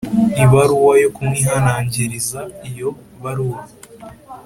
Ibaruwa 0.43 0.93
yo 1.03 1.09
kumwihanangiriza 1.15 2.39
iyo 2.69 2.89
baruwa 3.21 3.61